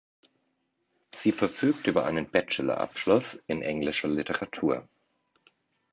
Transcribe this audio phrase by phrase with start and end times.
[1.13, 4.87] Sie verfügt über einen Bachelor-Abschluss in englischer Literatur.